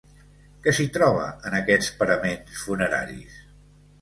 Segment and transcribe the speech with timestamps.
[0.67, 3.39] Què s'hi troba en aquests paraments funeraris?